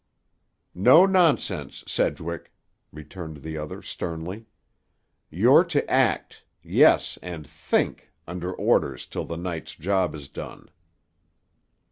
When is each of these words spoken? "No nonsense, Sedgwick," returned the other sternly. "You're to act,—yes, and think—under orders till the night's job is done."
"No 0.73 1.05
nonsense, 1.05 1.83
Sedgwick," 1.85 2.51
returned 2.91 3.43
the 3.43 3.55
other 3.59 3.83
sternly. 3.83 4.47
"You're 5.29 5.63
to 5.65 5.87
act,—yes, 5.87 7.19
and 7.21 7.45
think—under 7.45 8.51
orders 8.51 9.05
till 9.05 9.25
the 9.25 9.37
night's 9.37 9.75
job 9.75 10.15
is 10.15 10.27
done." 10.27 10.71